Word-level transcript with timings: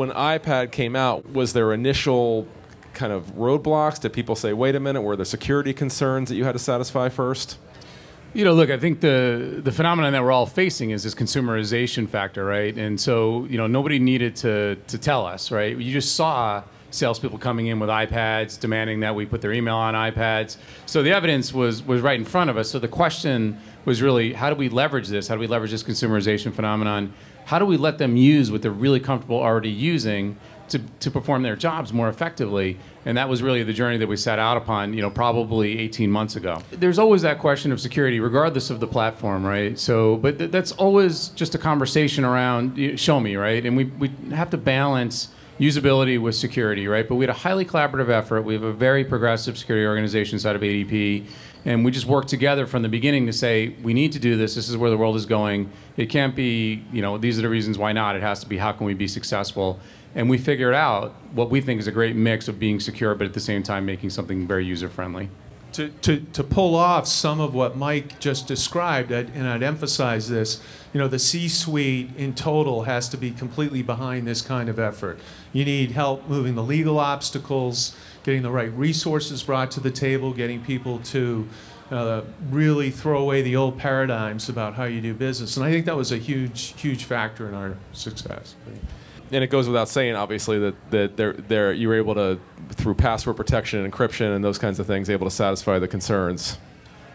when 0.00 0.10
iPad 0.12 0.72
came 0.72 0.96
out, 0.96 1.30
was 1.30 1.52
there 1.52 1.74
initial 1.74 2.48
kind 2.94 3.12
of 3.12 3.26
roadblocks? 3.36 4.00
Did 4.00 4.14
people 4.14 4.34
say, 4.34 4.54
"Wait 4.54 4.74
a 4.74 4.80
minute"? 4.80 5.02
Were 5.02 5.14
there 5.14 5.26
security 5.26 5.74
concerns 5.74 6.30
that 6.30 6.36
you 6.36 6.44
had 6.44 6.52
to 6.52 6.58
satisfy 6.58 7.10
first? 7.10 7.58
You 8.32 8.46
know, 8.46 8.54
look, 8.54 8.70
I 8.70 8.78
think 8.78 9.00
the 9.00 9.60
the 9.62 9.70
phenomenon 9.70 10.12
that 10.14 10.22
we're 10.22 10.32
all 10.32 10.46
facing 10.46 10.90
is 10.90 11.02
this 11.02 11.14
consumerization 11.14 12.08
factor, 12.08 12.46
right? 12.46 12.74
And 12.74 12.98
so, 12.98 13.44
you 13.50 13.58
know, 13.58 13.66
nobody 13.66 13.98
needed 13.98 14.36
to 14.36 14.76
to 14.88 14.96
tell 14.96 15.26
us, 15.26 15.50
right? 15.50 15.76
You 15.76 15.92
just 15.92 16.16
saw 16.16 16.62
salespeople 16.90 17.38
coming 17.38 17.66
in 17.68 17.78
with 17.78 17.88
iPads, 17.88 18.58
demanding 18.58 19.00
that 19.00 19.14
we 19.14 19.26
put 19.26 19.40
their 19.40 19.52
email 19.52 19.76
on 19.76 19.94
iPads. 19.94 20.56
So 20.86 21.02
the 21.02 21.12
evidence 21.12 21.52
was 21.52 21.82
was 21.82 22.00
right 22.00 22.18
in 22.18 22.24
front 22.24 22.50
of 22.50 22.56
us. 22.56 22.70
So 22.70 22.78
the 22.78 22.88
question 22.88 23.58
was 23.84 24.02
really, 24.02 24.32
how 24.32 24.50
do 24.50 24.56
we 24.56 24.68
leverage 24.68 25.08
this? 25.08 25.28
How 25.28 25.34
do 25.34 25.40
we 25.40 25.46
leverage 25.46 25.70
this 25.70 25.82
consumerization 25.82 26.52
phenomenon? 26.52 27.12
How 27.46 27.58
do 27.58 27.64
we 27.64 27.76
let 27.76 27.98
them 27.98 28.16
use 28.16 28.50
what 28.50 28.62
they're 28.62 28.70
really 28.70 29.00
comfortable 29.00 29.40
already 29.40 29.70
using 29.70 30.36
to, 30.68 30.78
to 31.00 31.10
perform 31.10 31.42
their 31.42 31.56
jobs 31.56 31.92
more 31.92 32.08
effectively? 32.08 32.78
And 33.04 33.16
that 33.16 33.28
was 33.28 33.42
really 33.42 33.62
the 33.62 33.72
journey 33.72 33.96
that 33.98 34.06
we 34.06 34.16
set 34.16 34.38
out 34.38 34.56
upon, 34.56 34.92
you 34.94 35.02
know, 35.02 35.10
probably 35.10 35.78
18 35.78 36.10
months 36.10 36.36
ago. 36.36 36.62
There's 36.70 36.98
always 36.98 37.22
that 37.22 37.38
question 37.38 37.72
of 37.72 37.80
security, 37.80 38.20
regardless 38.20 38.70
of 38.70 38.78
the 38.78 38.86
platform, 38.86 39.44
right? 39.44 39.78
So, 39.78 40.18
but 40.18 40.38
th- 40.38 40.50
that's 40.50 40.72
always 40.72 41.28
just 41.28 41.54
a 41.54 41.58
conversation 41.58 42.24
around 42.24 42.76
you 42.76 42.90
know, 42.90 42.96
show 42.96 43.18
me, 43.18 43.36
right? 43.36 43.64
And 43.64 43.76
we, 43.76 43.84
we 43.84 44.12
have 44.30 44.50
to 44.50 44.58
balance 44.58 45.28
usability 45.60 46.18
with 46.20 46.34
security, 46.34 46.88
right? 46.88 47.06
But 47.06 47.16
we 47.16 47.24
had 47.24 47.30
a 47.30 47.38
highly 47.38 47.66
collaborative 47.66 48.08
effort. 48.08 48.42
We 48.42 48.54
have 48.54 48.62
a 48.62 48.72
very 48.72 49.04
progressive 49.04 49.58
security 49.58 49.86
organization 49.86 50.38
side 50.38 50.56
of 50.56 50.62
ADP. 50.62 51.26
And 51.66 51.84
we 51.84 51.90
just 51.90 52.06
worked 52.06 52.28
together 52.28 52.66
from 52.66 52.80
the 52.80 52.88
beginning 52.88 53.26
to 53.26 53.32
say, 53.34 53.76
we 53.82 53.92
need 53.92 54.12
to 54.12 54.18
do 54.18 54.38
this. 54.38 54.54
This 54.54 54.70
is 54.70 54.76
where 54.78 54.88
the 54.88 54.96
world 54.96 55.16
is 55.16 55.26
going. 55.26 55.70
It 55.98 56.06
can't 56.06 56.34
be, 56.34 56.82
you 56.90 57.02
know, 57.02 57.18
these 57.18 57.38
are 57.38 57.42
the 57.42 57.50
reasons 57.50 57.76
why 57.76 57.92
not. 57.92 58.16
It 58.16 58.22
has 58.22 58.40
to 58.40 58.48
be, 58.48 58.56
how 58.56 58.72
can 58.72 58.86
we 58.86 58.94
be 58.94 59.06
successful? 59.06 59.78
And 60.14 60.30
we 60.30 60.38
figured 60.38 60.74
out 60.74 61.14
what 61.32 61.50
we 61.50 61.60
think 61.60 61.78
is 61.78 61.86
a 61.86 61.92
great 61.92 62.16
mix 62.16 62.48
of 62.48 62.58
being 62.58 62.80
secure, 62.80 63.14
but 63.14 63.26
at 63.26 63.34
the 63.34 63.40
same 63.40 63.62
time 63.62 63.84
making 63.84 64.10
something 64.10 64.46
very 64.46 64.64
user 64.64 64.88
friendly. 64.88 65.28
To, 65.80 65.88
to, 65.88 66.20
to 66.34 66.44
pull 66.44 66.74
off 66.74 67.06
some 67.06 67.40
of 67.40 67.54
what 67.54 67.74
Mike 67.74 68.20
just 68.20 68.46
described, 68.46 69.12
and 69.12 69.48
I'd 69.48 69.62
emphasize 69.62 70.28
this, 70.28 70.60
you 70.92 71.00
know, 71.00 71.08
the 71.08 71.18
C-suite 71.18 72.10
in 72.18 72.34
total 72.34 72.82
has 72.82 73.08
to 73.08 73.16
be 73.16 73.30
completely 73.30 73.80
behind 73.82 74.26
this 74.26 74.42
kind 74.42 74.68
of 74.68 74.78
effort. 74.78 75.18
You 75.54 75.64
need 75.64 75.92
help 75.92 76.28
moving 76.28 76.54
the 76.54 76.62
legal 76.62 76.98
obstacles, 76.98 77.96
getting 78.24 78.42
the 78.42 78.50
right 78.50 78.70
resources 78.72 79.42
brought 79.42 79.70
to 79.70 79.80
the 79.80 79.90
table, 79.90 80.34
getting 80.34 80.62
people 80.62 80.98
to 80.98 81.48
uh, 81.90 82.24
really 82.50 82.90
throw 82.90 83.22
away 83.22 83.40
the 83.40 83.56
old 83.56 83.78
paradigms 83.78 84.50
about 84.50 84.74
how 84.74 84.84
you 84.84 85.00
do 85.00 85.14
business. 85.14 85.56
And 85.56 85.64
I 85.64 85.70
think 85.70 85.86
that 85.86 85.96
was 85.96 86.12
a 86.12 86.18
huge, 86.18 86.78
huge 86.78 87.04
factor 87.04 87.48
in 87.48 87.54
our 87.54 87.74
success. 87.92 88.54
and 89.32 89.44
it 89.44 89.48
goes 89.48 89.66
without 89.66 89.88
saying, 89.88 90.14
obviously, 90.14 90.58
that 90.58 90.90
that 90.90 91.16
they're, 91.16 91.32
they're, 91.32 91.72
you 91.72 91.88
were 91.88 91.96
able 91.96 92.14
to, 92.14 92.38
through 92.80 92.94
password 92.94 93.36
protection 93.36 93.84
and 93.84 93.92
encryption 93.92 94.34
and 94.34 94.44
those 94.44 94.58
kinds 94.58 94.80
of 94.80 94.86
things, 94.86 95.10
able 95.10 95.26
to 95.26 95.34
satisfy 95.34 95.78
the 95.78 95.88
concerns. 95.88 96.58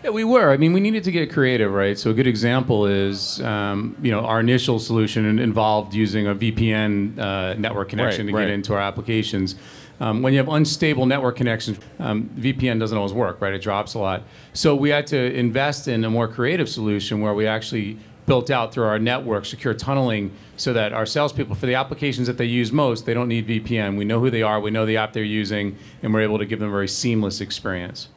Yeah, 0.03 0.11
we 0.11 0.23
were. 0.23 0.51
I 0.51 0.57
mean, 0.57 0.71
we 0.71 0.79
needed 0.79 1.03
to 1.05 1.11
get 1.11 1.31
creative, 1.31 1.71
right? 1.73 1.97
So 1.97 2.11
a 2.11 2.13
good 2.13 2.27
example 2.27 2.85
is, 2.85 3.41
um, 3.41 3.97
you 4.01 4.11
know, 4.11 4.19
our 4.19 4.39
initial 4.39 4.77
solution 4.77 5.39
involved 5.39 5.95
using 5.95 6.27
a 6.27 6.35
VPN 6.35 7.17
uh, 7.17 7.55
network 7.55 7.89
connection 7.89 8.27
Right, 8.27 8.31
to 8.31 8.37
right. 8.37 8.45
get 8.45 8.53
into 8.53 8.73
our 8.75 8.79
applications. 8.79 9.55
Um, 9.99 10.21
when 10.21 10.33
you 10.33 10.39
have 10.39 10.49
unstable 10.49 11.05
network 11.07 11.37
connections, 11.37 11.79
um, 11.99 12.29
VPN 12.37 12.79
doesn't 12.79 12.97
always 12.97 13.13
work, 13.13 13.41
right? 13.41 13.53
It 13.53 13.61
drops 13.61 13.95
a 13.95 13.99
lot. 13.99 14.23
So 14.53 14.75
we 14.75 14.89
had 14.89 15.07
to 15.07 15.33
invest 15.33 15.87
in 15.87 16.03
a 16.03 16.09
more 16.09 16.27
creative 16.27 16.69
solution 16.69 17.21
where 17.21 17.33
we 17.33 17.47
actually 17.47 17.97
built 18.25 18.49
out 18.49 18.73
through 18.73 18.85
our 18.85 18.99
network 18.99 19.45
secure 19.45 19.73
tunneling 19.73 20.31
so 20.57 20.73
that 20.73 20.93
our 20.93 21.05
salespeople, 21.05 21.55
for 21.55 21.65
the 21.65 21.75
applications 21.75 22.27
that 22.27 22.37
they 22.37 22.45
use 22.45 22.71
most, 22.71 23.05
they 23.05 23.13
don't 23.13 23.27
need 23.27 23.47
VPN. 23.47 23.97
We 23.97 24.05
know 24.05 24.19
who 24.19 24.29
they 24.29 24.41
are, 24.41 24.59
we 24.59 24.71
know 24.71 24.85
the 24.85 24.97
app 24.97 25.13
they're 25.13 25.23
using, 25.23 25.77
and 26.01 26.13
we're 26.13 26.21
able 26.21 26.37
to 26.37 26.45
give 26.45 26.59
them 26.59 26.69
a 26.69 26.71
very 26.71 26.87
seamless 26.87 27.41
experience. 27.41 28.07